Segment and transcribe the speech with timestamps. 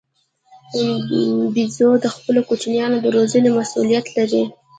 [1.53, 4.43] بیزو د خپلو کوچنیانو د روزنې مسوولیت لري.